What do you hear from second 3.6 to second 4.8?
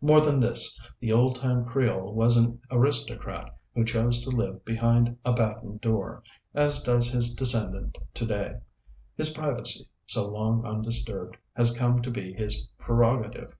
who chose to live